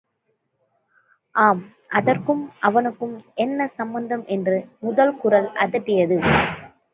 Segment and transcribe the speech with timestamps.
[1.35, 1.61] ஆம்,
[1.89, 3.13] அதற்கும், இவனுக்கும்
[3.35, 6.17] என்ன சம்பந்தம் என்று முதல் குரல் அதட்டியது.